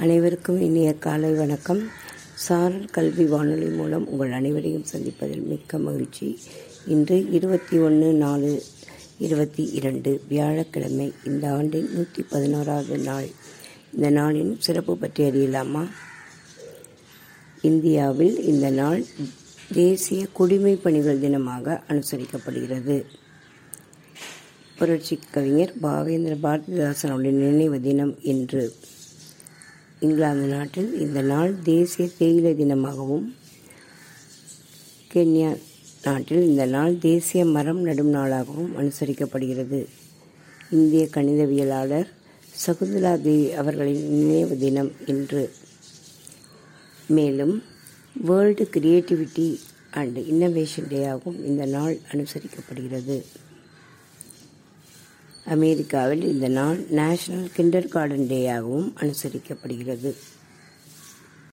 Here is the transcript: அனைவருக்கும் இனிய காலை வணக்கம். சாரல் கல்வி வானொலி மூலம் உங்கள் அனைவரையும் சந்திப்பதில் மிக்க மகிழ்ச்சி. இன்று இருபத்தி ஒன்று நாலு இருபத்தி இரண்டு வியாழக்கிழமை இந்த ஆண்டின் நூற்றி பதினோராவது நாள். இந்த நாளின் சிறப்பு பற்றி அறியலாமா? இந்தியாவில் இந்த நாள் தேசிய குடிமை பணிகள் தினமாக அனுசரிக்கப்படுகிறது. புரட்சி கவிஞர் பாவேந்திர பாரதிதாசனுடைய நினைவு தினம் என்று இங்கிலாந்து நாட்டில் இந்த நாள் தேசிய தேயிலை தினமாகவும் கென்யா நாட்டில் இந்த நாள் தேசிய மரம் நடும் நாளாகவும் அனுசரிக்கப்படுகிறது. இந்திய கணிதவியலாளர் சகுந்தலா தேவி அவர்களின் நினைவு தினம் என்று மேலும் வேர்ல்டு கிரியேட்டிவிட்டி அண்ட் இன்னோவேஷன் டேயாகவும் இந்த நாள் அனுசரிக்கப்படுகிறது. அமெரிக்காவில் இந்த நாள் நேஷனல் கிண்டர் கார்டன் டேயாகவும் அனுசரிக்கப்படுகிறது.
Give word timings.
அனைவருக்கும் 0.00 0.60
இனிய 0.60 0.94
காலை 0.94 1.32
வணக்கம். 1.32 1.88
சாரல் 2.34 2.86
கல்வி 2.90 3.24
வானொலி 3.24 3.66
மூலம் 3.66 4.08
உங்கள் 4.08 4.32
அனைவரையும் 4.32 4.84
சந்திப்பதில் 4.92 5.44
மிக்க 5.46 5.78
மகிழ்ச்சி. 5.78 6.38
இன்று 6.86 7.30
இருபத்தி 7.30 7.78
ஒன்று 7.78 8.12
நாலு 8.12 8.62
இருபத்தி 9.18 9.64
இரண்டு 9.72 10.20
வியாழக்கிழமை 10.28 11.12
இந்த 11.24 11.52
ஆண்டின் 11.52 11.94
நூற்றி 11.94 12.22
பதினோராவது 12.22 12.98
நாள். 12.98 13.28
இந்த 13.94 14.10
நாளின் 14.10 14.56
சிறப்பு 14.58 14.96
பற்றி 14.96 15.24
அறியலாமா? 15.24 15.88
இந்தியாவில் 17.62 18.44
இந்த 18.44 18.70
நாள் 18.70 19.04
தேசிய 19.72 20.26
குடிமை 20.32 20.74
பணிகள் 20.76 21.20
தினமாக 21.20 21.80
அனுசரிக்கப்படுகிறது. 21.88 23.04
புரட்சி 24.78 25.18
கவிஞர் 25.30 25.74
பாவேந்திர 25.82 26.36
பாரதிதாசனுடைய 26.42 27.30
நினைவு 27.30 27.80
தினம் 27.80 28.18
என்று 28.22 28.74
இங்கிலாந்து 30.04 30.46
நாட்டில் 30.46 31.00
இந்த 31.00 31.20
நாள் 31.22 31.52
தேசிய 31.62 32.04
தேயிலை 32.18 32.52
தினமாகவும் 32.60 33.26
கென்யா 35.12 35.50
நாட்டில் 36.04 36.48
இந்த 36.48 36.64
நாள் 36.66 36.98
தேசிய 36.98 37.44
மரம் 37.44 37.80
நடும் 37.80 38.10
நாளாகவும் 38.14 38.72
அனுசரிக்கப்படுகிறது. 38.80 39.80
இந்திய 40.70 41.02
கணிதவியலாளர் 41.16 42.08
சகுந்தலா 42.62 43.12
தேவி 43.26 43.52
அவர்களின் 43.60 44.02
நினைவு 44.14 44.56
தினம் 44.58 44.92
என்று 45.06 45.42
மேலும் 47.16 47.54
வேர்ல்டு 48.28 48.66
கிரியேட்டிவிட்டி 48.76 49.48
அண்ட் 50.00 50.18
இன்னோவேஷன் 50.32 50.90
டேயாகவும் 50.94 51.40
இந்த 51.50 51.64
நாள் 51.66 51.96
அனுசரிக்கப்படுகிறது. 52.12 53.18
அமெரிக்காவில் 55.44 56.22
இந்த 56.22 56.48
நாள் 56.48 56.78
நேஷனல் 56.90 57.50
கிண்டர் 57.56 57.88
கார்டன் 57.88 58.26
டேயாகவும் 58.30 58.92
அனுசரிக்கப்படுகிறது. 59.00 60.14